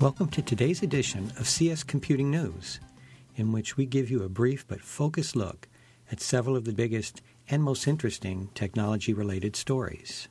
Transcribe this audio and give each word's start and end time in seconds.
Welcome 0.00 0.28
to 0.28 0.40
today's 0.40 0.82
edition 0.82 1.30
of 1.38 1.46
CS 1.46 1.82
Computing 1.82 2.30
News, 2.30 2.80
in 3.36 3.52
which 3.52 3.76
we 3.76 3.84
give 3.84 4.10
you 4.10 4.22
a 4.22 4.30
brief 4.30 4.66
but 4.66 4.80
focused 4.80 5.36
look 5.36 5.68
at 6.10 6.22
several 6.22 6.56
of 6.56 6.64
the 6.64 6.72
biggest 6.72 7.20
and 7.50 7.62
most 7.62 7.86
interesting 7.86 8.48
technology 8.54 9.12
related 9.12 9.56
stories. 9.56 10.26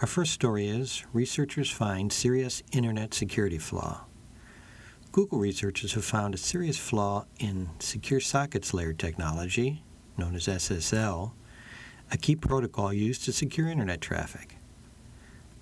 Our 0.00 0.06
first 0.06 0.32
story 0.32 0.68
is 0.68 1.04
Researchers 1.12 1.72
Find 1.72 2.12
Serious 2.12 2.62
Internet 2.70 3.14
Security 3.14 3.58
Flaw. 3.58 4.04
Google 5.10 5.40
researchers 5.40 5.94
have 5.94 6.04
found 6.04 6.36
a 6.36 6.38
serious 6.38 6.78
flaw 6.78 7.26
in 7.40 7.70
Secure 7.80 8.20
Sockets 8.20 8.72
Layer 8.72 8.92
technology, 8.92 9.82
known 10.16 10.36
as 10.36 10.46
SSL, 10.46 11.32
a 12.12 12.16
key 12.16 12.36
protocol 12.36 12.92
used 12.92 13.24
to 13.24 13.32
secure 13.32 13.68
Internet 13.68 14.00
traffic. 14.00 14.57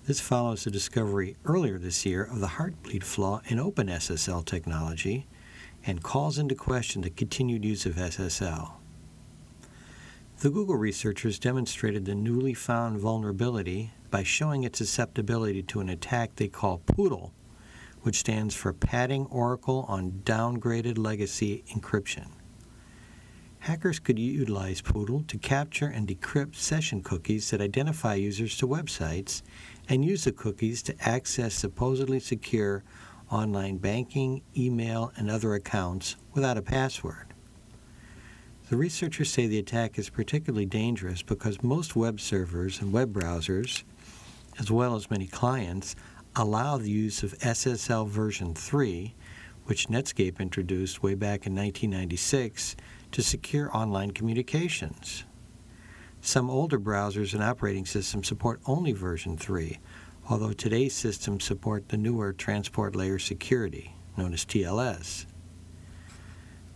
This 0.07 0.21
follows 0.21 0.63
the 0.63 0.71
discovery 0.71 1.35
earlier 1.43 1.77
this 1.77 2.05
year 2.05 2.23
of 2.23 2.39
the 2.39 2.47
heartbleed 2.47 3.03
flaw 3.03 3.41
in 3.47 3.57
OpenSSL 3.57 4.45
technology 4.45 5.27
and 5.85 6.01
calls 6.01 6.37
into 6.37 6.55
question 6.55 7.01
the 7.01 7.09
continued 7.09 7.65
use 7.65 7.85
of 7.85 7.95
SSL. 7.95 8.71
The 10.39 10.49
Google 10.49 10.77
researchers 10.77 11.39
demonstrated 11.39 12.05
the 12.05 12.15
newly 12.15 12.53
found 12.53 13.01
vulnerability 13.01 13.91
by 14.09 14.23
showing 14.23 14.63
its 14.63 14.77
susceptibility 14.77 15.61
to 15.63 15.81
an 15.81 15.89
attack 15.89 16.37
they 16.37 16.47
call 16.47 16.77
Poodle, 16.85 17.33
which 18.03 18.19
stands 18.19 18.55
for 18.55 18.71
Padding 18.71 19.25
Oracle 19.25 19.83
on 19.89 20.21
Downgraded 20.23 20.97
Legacy 20.97 21.65
Encryption. 21.75 22.29
Hackers 23.59 23.99
could 23.99 24.17
utilize 24.17 24.79
Poodle 24.79 25.23
to 25.27 25.37
capture 25.37 25.87
and 25.87 26.07
decrypt 26.07 26.55
session 26.55 27.01
cookies 27.01 27.49
that 27.49 27.59
identify 27.59 28.13
users 28.15 28.55
to 28.57 28.67
websites 28.67 29.41
and 29.89 30.03
use 30.03 30.23
the 30.23 30.31
cookies 30.31 30.81
to 30.83 30.95
access 30.99 31.53
supposedly 31.53 32.19
secure 32.19 32.83
online 33.31 33.77
banking, 33.77 34.41
email, 34.55 35.11
and 35.15 35.29
other 35.29 35.53
accounts 35.53 36.15
without 36.33 36.57
a 36.57 36.61
password. 36.61 37.33
The 38.69 38.77
researchers 38.77 39.29
say 39.29 39.47
the 39.47 39.59
attack 39.59 39.97
is 39.97 40.09
particularly 40.09 40.65
dangerous 40.65 41.21
because 41.21 41.63
most 41.63 41.95
web 41.95 42.19
servers 42.19 42.81
and 42.81 42.91
web 42.91 43.13
browsers, 43.13 43.83
as 44.59 44.69
well 44.69 44.95
as 44.95 45.09
many 45.09 45.27
clients, 45.27 45.95
allow 46.35 46.77
the 46.77 46.91
use 46.91 47.23
of 47.23 47.37
SSL 47.39 48.07
version 48.09 48.53
3, 48.53 49.15
which 49.65 49.87
Netscape 49.87 50.39
introduced 50.39 51.01
way 51.01 51.15
back 51.15 51.45
in 51.45 51.55
1996 51.55 52.75
to 53.11 53.21
secure 53.21 53.75
online 53.75 54.11
communications. 54.11 55.23
Some 56.21 56.49
older 56.49 56.79
browsers 56.79 57.33
and 57.33 57.43
operating 57.43 57.85
systems 57.85 58.27
support 58.27 58.59
only 58.65 58.91
version 58.91 59.37
3, 59.37 59.79
although 60.29 60.53
today's 60.53 60.93
systems 60.93 61.43
support 61.43 61.89
the 61.89 61.97
newer 61.97 62.33
Transport 62.33 62.95
Layer 62.95 63.19
Security, 63.19 63.95
known 64.17 64.33
as 64.33 64.45
TLS. 64.45 65.25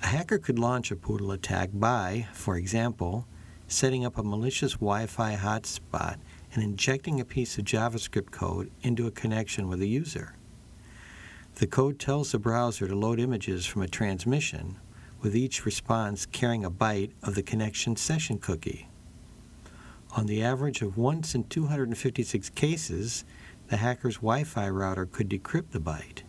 A 0.01 0.07
hacker 0.07 0.37
could 0.37 0.57
launch 0.57 0.89
a 0.89 0.95
Poodle 0.95 1.31
attack 1.31 1.69
by, 1.73 2.27
for 2.33 2.55
example, 2.55 3.27
setting 3.67 4.05
up 4.05 4.17
a 4.17 4.23
malicious 4.23 4.73
Wi 4.73 5.05
Fi 5.05 5.35
hotspot 5.35 6.17
and 6.53 6.63
injecting 6.63 7.19
a 7.19 7.25
piece 7.25 7.57
of 7.57 7.65
JavaScript 7.65 8.31
code 8.31 8.71
into 8.81 9.07
a 9.07 9.11
connection 9.11 9.67
with 9.67 9.81
a 9.81 9.87
user. 9.87 10.35
The 11.55 11.67
code 11.67 11.99
tells 11.99 12.31
the 12.31 12.39
browser 12.39 12.87
to 12.87 12.95
load 12.95 13.19
images 13.19 13.65
from 13.65 13.81
a 13.81 13.87
transmission, 13.87 14.77
with 15.21 15.35
each 15.35 15.65
response 15.65 16.25
carrying 16.25 16.65
a 16.65 16.71
byte 16.71 17.11
of 17.21 17.35
the 17.35 17.43
connection 17.43 17.95
session 17.95 18.37
cookie. 18.37 18.87
On 20.13 20.25
the 20.25 20.43
average 20.43 20.81
of 20.81 20.97
once 20.97 21.33
in 21.35 21.45
256 21.45 22.49
cases, 22.49 23.23
the 23.69 23.77
hacker's 23.77 24.15
Wi 24.15 24.43
Fi 24.43 24.67
router 24.69 25.05
could 25.05 25.29
decrypt 25.29 25.71
the 25.71 25.79
byte. 25.79 26.23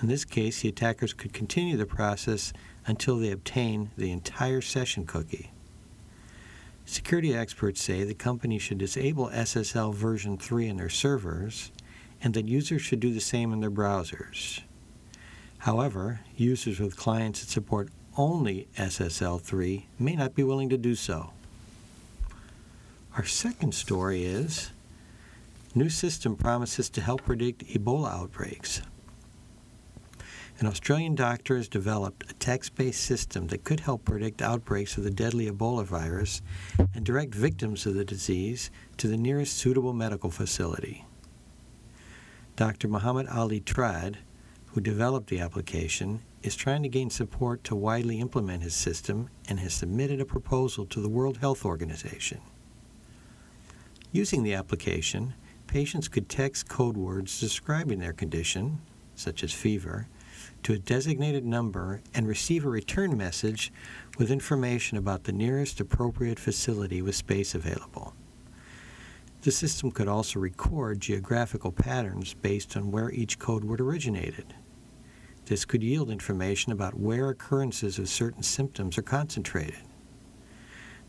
In 0.00 0.08
this 0.08 0.24
case, 0.24 0.62
the 0.62 0.70
attackers 0.70 1.12
could 1.12 1.34
continue 1.34 1.76
the 1.76 1.84
process 1.84 2.54
until 2.86 3.18
they 3.18 3.30
obtain 3.30 3.90
the 3.98 4.10
entire 4.10 4.62
session 4.62 5.04
cookie. 5.04 5.52
Security 6.86 7.34
experts 7.34 7.82
say 7.82 8.02
the 8.02 8.14
company 8.14 8.58
should 8.58 8.78
disable 8.78 9.28
SSL 9.28 9.94
version 9.94 10.38
3 10.38 10.68
in 10.68 10.76
their 10.78 10.88
servers 10.88 11.70
and 12.22 12.34
that 12.34 12.48
users 12.48 12.82
should 12.82 13.00
do 13.00 13.12
the 13.12 13.20
same 13.20 13.52
in 13.52 13.60
their 13.60 13.70
browsers. 13.70 14.62
However, 15.58 16.20
users 16.36 16.80
with 16.80 16.96
clients 16.96 17.40
that 17.40 17.50
support 17.50 17.90
only 18.16 18.68
SSL 18.76 19.40
3 19.40 19.86
may 19.98 20.16
not 20.16 20.34
be 20.34 20.42
willing 20.42 20.70
to 20.70 20.78
do 20.78 20.94
so. 20.94 21.30
Our 23.14 23.26
second 23.26 23.74
story 23.74 24.24
is 24.24 24.70
New 25.74 25.90
system 25.90 26.34
promises 26.34 26.88
to 26.88 27.02
help 27.02 27.24
predict 27.24 27.66
Ebola 27.66 28.10
outbreaks. 28.10 28.80
An 30.58 30.66
Australian 30.66 31.14
doctor 31.14 31.58
has 31.58 31.68
developed 31.68 32.30
a 32.30 32.34
text 32.34 32.74
based 32.74 33.02
system 33.02 33.48
that 33.48 33.64
could 33.64 33.80
help 33.80 34.06
predict 34.06 34.40
outbreaks 34.40 34.96
of 34.96 35.04
the 35.04 35.10
deadly 35.10 35.50
Ebola 35.50 35.84
virus 35.84 36.40
and 36.94 37.04
direct 37.04 37.34
victims 37.34 37.84
of 37.84 37.92
the 37.92 38.04
disease 38.04 38.70
to 38.96 39.08
the 39.08 39.18
nearest 39.18 39.58
suitable 39.58 39.92
medical 39.92 40.30
facility. 40.30 41.04
Dr. 42.56 42.88
Muhammad 42.88 43.26
Ali 43.28 43.60
Trad, 43.60 44.16
who 44.68 44.80
developed 44.80 45.28
the 45.28 45.40
application, 45.40 46.22
is 46.42 46.56
trying 46.56 46.82
to 46.82 46.88
gain 46.88 47.10
support 47.10 47.62
to 47.64 47.76
widely 47.76 48.20
implement 48.20 48.62
his 48.62 48.74
system 48.74 49.28
and 49.50 49.60
has 49.60 49.74
submitted 49.74 50.18
a 50.18 50.24
proposal 50.24 50.86
to 50.86 51.02
the 51.02 51.10
World 51.10 51.36
Health 51.36 51.66
Organization. 51.66 52.40
Using 54.14 54.42
the 54.42 54.52
application, 54.52 55.32
patients 55.66 56.06
could 56.06 56.28
text 56.28 56.68
code 56.68 56.98
words 56.98 57.40
describing 57.40 57.98
their 57.98 58.12
condition, 58.12 58.82
such 59.14 59.42
as 59.42 59.54
fever, 59.54 60.06
to 60.64 60.74
a 60.74 60.78
designated 60.78 61.46
number 61.46 62.02
and 62.12 62.28
receive 62.28 62.66
a 62.66 62.68
return 62.68 63.16
message 63.16 63.72
with 64.18 64.30
information 64.30 64.98
about 64.98 65.24
the 65.24 65.32
nearest 65.32 65.80
appropriate 65.80 66.38
facility 66.38 67.00
with 67.00 67.16
space 67.16 67.54
available. 67.54 68.14
The 69.40 69.50
system 69.50 69.90
could 69.90 70.08
also 70.08 70.38
record 70.40 71.00
geographical 71.00 71.72
patterns 71.72 72.34
based 72.34 72.76
on 72.76 72.90
where 72.90 73.10
each 73.10 73.38
code 73.38 73.64
word 73.64 73.80
originated. 73.80 74.54
This 75.46 75.64
could 75.64 75.82
yield 75.82 76.10
information 76.10 76.70
about 76.70 77.00
where 77.00 77.30
occurrences 77.30 77.98
of 77.98 78.10
certain 78.10 78.42
symptoms 78.42 78.98
are 78.98 79.02
concentrated. 79.02 79.82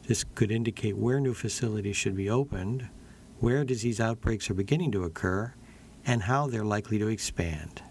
This 0.06 0.26
could 0.36 0.52
indicate 0.52 0.98
where 0.98 1.22
new 1.22 1.34
facilities 1.34 1.96
should 1.96 2.16
be 2.16 2.30
opened, 2.30 2.90
where 3.40 3.64
disease 3.64 4.02
outbreaks 4.02 4.50
are 4.50 4.54
beginning 4.54 4.92
to 4.92 5.06
occur, 5.06 5.54
and 6.06 6.24
how 6.24 6.48
they're 6.48 6.66
likely 6.66 7.00
to 7.00 7.08
expand. 7.08 7.82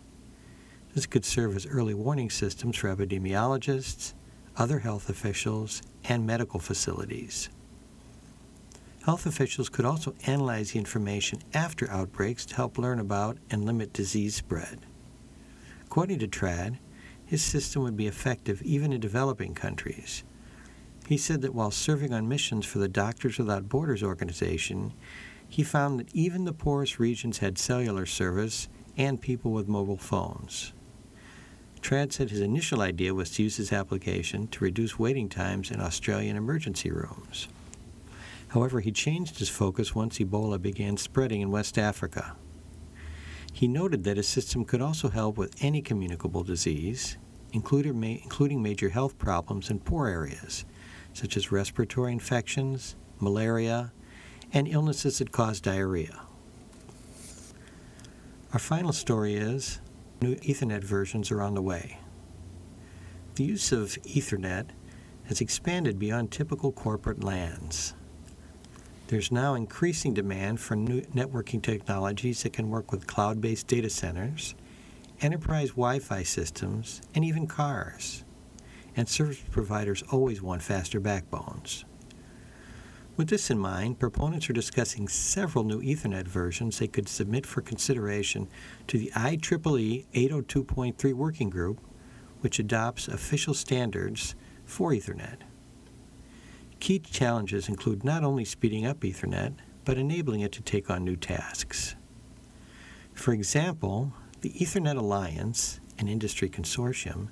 This 0.95 1.07
could 1.07 1.25
serve 1.25 1.57
as 1.57 1.67
early 1.67 1.95
warning 1.95 2.29
systems 2.29 2.77
for 2.77 2.95
epidemiologists, 2.95 4.13
other 4.59 4.81
health 4.81 5.09
officials, 5.09 5.81
and 6.05 6.27
medical 6.27 6.61
facilities. 6.61 7.49
Health 9.07 9.25
officials 9.25 9.71
could 9.71 9.87
also 9.87 10.15
analyze 10.27 10.73
the 10.73 10.79
information 10.79 11.41
after 11.55 11.91
outbreaks 11.91 12.45
to 12.45 12.57
help 12.57 12.77
learn 12.77 13.01
about 13.01 13.39
and 13.51 13.65
limit 13.65 13.95
disease 13.95 14.37
spread. 14.37 14.81
According 15.87 16.19
to 16.19 16.29
Trad, 16.29 16.77
his 17.25 17.43
system 17.43 17.83
would 17.83 17.97
be 17.97 18.07
effective 18.07 18.61
even 18.61 18.93
in 18.93 19.01
developing 19.01 19.55
countries 19.55 20.25
he 21.13 21.19
said 21.19 21.43
that 21.43 21.55
while 21.55 21.71
serving 21.71 22.13
on 22.13 22.29
missions 22.29 22.65
for 22.65 22.79
the 22.79 22.89
Doctors 22.89 23.39
Without 23.39 23.69
Borders 23.69 24.03
organization, 24.03 24.95
he 25.49 25.63
found 25.63 26.01
that 26.01 26.15
even 26.15 26.45
the 26.45 26.53
poorest 26.53 26.99
regions 26.99 27.39
had 27.39 27.59
cellular 27.59 28.07
service 28.07 28.69
and 28.97 29.21
people 29.21 29.53
with 29.53 29.69
mobile 29.69 29.99
phones. 29.99 30.73
Trad 31.83 32.13
said 32.13 32.31
his 32.31 32.41
initial 32.41 32.81
idea 32.81 33.13
was 33.13 33.31
to 33.33 33.43
use 33.43 33.57
his 33.57 33.73
application 33.73 34.47
to 34.49 34.65
reduce 34.65 34.99
waiting 34.99 35.29
times 35.29 35.71
in 35.71 35.81
Australian 35.81 36.37
emergency 36.37 36.91
rooms. 36.91 37.49
However, 38.49 38.81
he 38.81 38.93
changed 38.93 39.39
his 39.39 39.49
focus 39.49 39.95
once 39.95 40.19
Ebola 40.19 40.63
began 40.63 40.97
spreading 40.97 41.41
in 41.41 41.51
West 41.51 41.77
Africa. 41.79 42.37
He 43.53 43.69
noted 43.69 44.05
that 44.05 44.17
his 44.17 44.29
system 44.29 44.65
could 44.65 44.81
also 44.81 45.09
help 45.09 45.37
with 45.37 45.57
any 45.61 45.83
communicable 45.83 46.43
disease, 46.43 47.19
including 47.53 48.63
major 48.63 48.89
health 48.89 49.19
problems 49.19 49.69
in 49.69 49.79
poor 49.81 50.09
areas, 50.09 50.65
such 51.13 51.37
as 51.37 51.53
respiratory 51.53 52.13
infections, 52.13 52.97
malaria, 53.21 53.93
and 54.53 54.69
illnesses 54.69 55.19
that 55.19 55.33
cause 55.33 55.61
diarrhea. 55.61 56.21
Our 58.53 58.59
final 58.59 58.93
story 58.93 59.35
is 59.35 59.81
new 60.21 60.37
Ethernet 60.37 60.85
versions 60.85 61.31
are 61.31 61.41
on 61.41 61.55
the 61.55 61.63
way. 61.63 61.99
The 63.35 63.45
use 63.45 63.73
of 63.73 63.99
Ethernet 64.03 64.67
has 65.25 65.41
expanded 65.41 65.99
beyond 65.99 66.31
typical 66.31 66.71
corporate 66.71 67.25
LANs. 67.25 67.95
There's 69.07 69.33
now 69.33 69.55
increasing 69.55 70.15
demand 70.15 70.61
for 70.61 70.77
new 70.77 71.03
networking 71.03 71.63
technologies 71.63 72.43
that 72.43 72.53
can 72.53 72.71
work 72.71 72.93
with 72.93 73.07
cloud 73.07 73.41
based 73.41 73.67
data 73.67 73.89
centers, 73.89 74.55
enterprise 75.21 75.71
Wi 75.71 75.99
Fi 75.99 76.23
systems, 76.23 77.01
and 77.15 77.25
even 77.25 77.47
cars 77.47 78.25
and 78.97 79.09
service 79.09 79.43
providers 79.51 80.03
always 80.11 80.43
want 80.43 80.63
faster 80.63 81.01
backbones. 81.01 81.85
With 83.17 83.29
this 83.29 83.51
in 83.51 83.59
mind, 83.59 83.99
proponents 83.99 84.49
are 84.49 84.55
discussing 84.55 85.07
several 85.07 85.65
new 85.65 85.83
Ethernet 85.83 86.27
versions 86.27 86.79
they 86.79 86.89
could 86.89 87.09
submit 87.09 87.45
for 87.45 87.61
consideration 87.61 88.49
to 88.87 88.99
the 88.99 89.13
IEEE 89.15 90.07
802.3 90.15 91.13
Working 91.13 91.51
Group, 91.51 91.81
which 92.41 92.59
adopts 92.59 93.09
official 93.09 93.53
standards 93.53 94.35
for 94.65 94.93
Ethernet. 94.93 95.43
Key 96.81 96.99
challenges 96.99 97.69
include 97.69 98.03
not 98.03 98.25
only 98.25 98.45
speeding 98.45 98.87
up 98.87 99.01
Ethernet, 99.01 99.55
but 99.85 99.99
enabling 99.99 100.41
it 100.41 100.53
to 100.53 100.63
take 100.63 100.91
on 100.91 101.05
new 101.05 101.17
tasks. 101.17 101.97
For 103.13 103.33
example, 103.33 104.15
the 104.41 104.51
Ethernet 104.51 104.97
Alliance, 104.97 105.81
an 105.99 106.09
industry 106.09 106.49
consortium, 106.49 107.29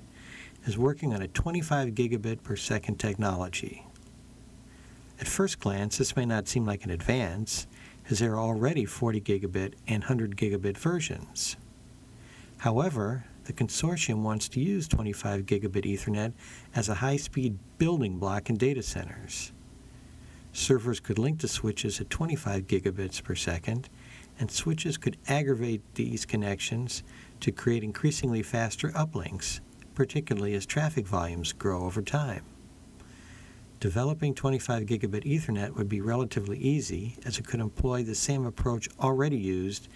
is 0.65 0.77
working 0.77 1.13
on 1.13 1.21
a 1.21 1.27
25 1.27 1.89
gigabit 1.89 2.43
per 2.43 2.55
second 2.55 2.97
technology. 2.97 3.85
At 5.19 5.27
first 5.27 5.59
glance, 5.59 5.97
this 5.97 6.15
may 6.15 6.25
not 6.25 6.47
seem 6.47 6.65
like 6.65 6.83
an 6.83 6.91
advance, 6.91 7.67
as 8.09 8.19
there 8.19 8.33
are 8.33 8.39
already 8.39 8.85
40 8.85 9.21
gigabit 9.21 9.73
and 9.87 10.03
100 10.03 10.35
gigabit 10.35 10.77
versions. 10.77 11.57
However, 12.57 13.25
the 13.45 13.53
consortium 13.53 14.21
wants 14.21 14.47
to 14.49 14.59
use 14.59 14.87
25 14.87 15.45
gigabit 15.45 15.85
Ethernet 15.85 16.33
as 16.75 16.89
a 16.89 16.95
high 16.95 17.17
speed 17.17 17.57
building 17.77 18.17
block 18.17 18.49
in 18.49 18.57
data 18.57 18.83
centers. 18.83 19.51
Servers 20.53 20.99
could 20.99 21.17
link 21.17 21.39
to 21.39 21.47
switches 21.47 21.99
at 22.01 22.09
25 22.09 22.67
gigabits 22.67 23.23
per 23.23 23.35
second, 23.35 23.89
and 24.39 24.51
switches 24.51 24.97
could 24.97 25.17
aggravate 25.27 25.81
these 25.95 26.25
connections 26.25 27.03
to 27.39 27.51
create 27.51 27.83
increasingly 27.83 28.43
faster 28.43 28.89
uplinks, 28.89 29.59
particularly 30.01 30.55
as 30.55 30.65
traffic 30.65 31.05
volumes 31.05 31.53
grow 31.53 31.83
over 31.83 32.01
time. 32.01 32.43
Developing 33.79 34.33
25 34.33 34.87
gigabit 34.87 35.23
Ethernet 35.25 35.75
would 35.75 35.87
be 35.87 36.01
relatively 36.01 36.57
easy, 36.57 37.17
as 37.23 37.37
it 37.37 37.45
could 37.45 37.59
employ 37.59 38.01
the 38.01 38.15
same 38.15 38.43
approach 38.47 38.89
already 38.99 39.37
used 39.37 39.89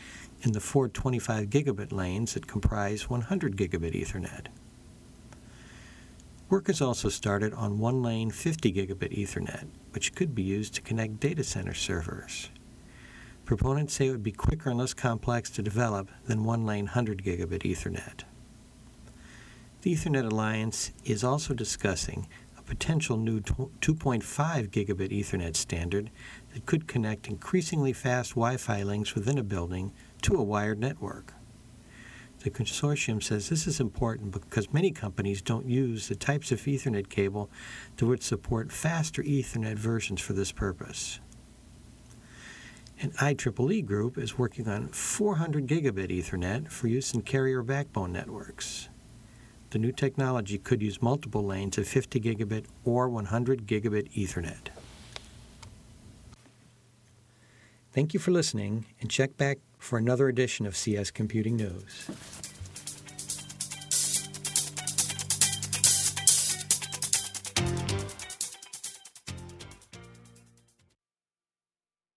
in 0.44 0.52
the 0.52 0.60
four 0.60 0.88
25 0.88 1.50
gigabit 1.50 1.92
lanes 1.92 2.36
that 2.36 2.46
comprise 2.46 3.10
100 3.10 3.58
gigabit 3.58 4.00
Ethernet. 4.00 4.46
Work 6.52 6.68
has 6.68 6.82
also 6.82 7.10
started 7.10 7.52
on 7.56 7.80
one 7.80 8.04
lane 8.04 8.30
50 8.30 8.72
gigabit 8.74 9.12
Ethernet, 9.12 9.66
which 9.90 10.14
could 10.14 10.36
be 10.36 10.44
used 10.44 10.76
to 10.76 10.82
connect 10.82 11.20
data 11.20 11.44
center 11.44 11.74
servers. 11.74 12.52
Proponents 13.44 13.96
say 13.96 14.10
it 14.10 14.12
would 14.12 14.22
be 14.22 14.32
quicker 14.32 14.70
and 14.70 14.78
less 14.78 14.94
complex 14.94 15.50
to 15.50 15.64
develop 15.64 16.12
than 16.28 16.44
one 16.44 16.64
lane 16.64 16.86
100 16.86 17.24
gigabit 17.24 17.64
Ethernet. 17.64 18.22
The 19.86 19.94
Ethernet 19.94 20.32
Alliance 20.32 20.94
is 21.04 21.24
also 21.24 21.54
discussing 21.54 22.28
a 22.58 22.64
potential 22.64 23.18
new 23.18 23.40
2.5 23.40 24.24
gigabit 24.24 25.12
Ethernet 25.12 25.56
standard 25.56 26.10
that 26.56 26.66
could 26.66 26.88
connect 26.88 27.28
increasingly 27.28 27.94
fast 27.94 28.32
Wi 28.32 28.58
Fi 28.58 28.82
links 28.82 29.14
within 29.14 29.38
a 29.38 29.44
building 29.44 29.94
to 30.24 30.38
a 30.38 30.44
wired 30.44 30.80
network. 30.80 31.36
The 32.40 32.50
consortium 32.50 33.22
says 33.22 33.50
this 33.50 33.68
is 33.68 33.80
important 33.80 34.32
because 34.32 34.74
many 34.74 34.90
companies 34.90 35.44
don't 35.44 35.70
use 35.70 36.08
the 36.08 36.16
types 36.16 36.52
of 36.52 36.60
Ethernet 36.62 37.08
cable 37.08 37.52
that 37.98 38.08
would 38.08 38.24
support 38.24 38.72
faster 38.72 39.22
Ethernet 39.22 39.76
versions 39.76 40.20
for 40.20 40.34
this 40.34 40.52
purpose. 40.52 41.20
An 43.02 43.12
IEEE 43.12 43.86
group 43.86 44.18
is 44.18 44.36
working 44.36 44.68
on 44.68 44.88
400 44.88 45.68
gigabit 45.68 46.10
Ethernet 46.10 46.72
for 46.72 46.88
use 46.88 47.14
in 47.14 47.22
carrier 47.22 47.62
backbone 47.62 48.12
networks 48.12 48.90
the 49.76 49.80
new 49.80 49.92
technology 49.92 50.58
could 50.58 50.82
use 50.82 51.02
multiple 51.02 51.44
lanes 51.44 51.78
of 51.78 51.86
50 51.86 52.22
gigabit 52.22 52.64
or 52.86 53.10
100 53.10 53.68
gigabit 53.68 54.10
Ethernet. 54.14 54.70
Thank 57.92 58.14
you 58.14 58.20
for 58.22 58.32
listening, 58.32 58.86
and 59.02 59.10
check 59.10 59.36
back 59.36 59.58
for 59.78 60.00
another 60.00 60.30
edition 60.30 60.66
of 60.66 60.78
CS 60.78 61.12
Computing 61.12 61.58
News. 61.58 62.55